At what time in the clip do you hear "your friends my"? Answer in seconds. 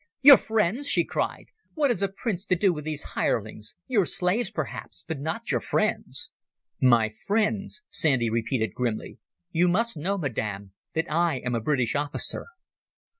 5.51-7.09